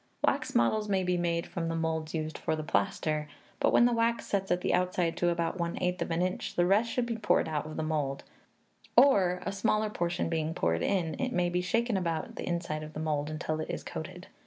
Wax 0.23 0.55
models 0.55 0.89
may 0.89 1.03
be 1.03 1.15
made 1.15 1.45
from 1.45 1.67
the 1.67 1.75
moulds 1.75 2.15
used 2.15 2.35
for 2.35 2.55
the 2.55 2.63
plaster; 2.63 3.27
but 3.59 3.71
when 3.71 3.85
the 3.85 3.93
wax 3.93 4.25
sets 4.25 4.49
at 4.49 4.61
the 4.61 4.73
outside 4.73 5.15
to 5.17 5.29
about 5.29 5.59
one 5.59 5.77
eighth 5.79 6.01
of 6.01 6.09
an 6.09 6.23
inch, 6.23 6.55
the 6.55 6.65
rest 6.65 6.89
should 6.89 7.05
be 7.05 7.17
poured 7.19 7.47
out 7.47 7.67
of 7.67 7.77
the 7.77 7.83
mould; 7.83 8.23
or, 8.97 9.43
a 9.45 9.51
smaller 9.51 9.91
portion 9.91 10.27
being 10.27 10.55
poured 10.55 10.81
in, 10.81 11.13
it 11.19 11.31
may 11.33 11.49
be 11.49 11.61
shaken 11.61 11.97
about 11.97 12.33
the 12.35 12.47
inside 12.49 12.81
of 12.81 12.93
the 12.93 12.99
mould 12.99 13.29
until 13.29 13.59
it 13.59 13.69
is 13.69 13.83
coated. 13.83 14.25